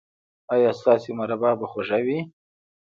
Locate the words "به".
1.59-1.65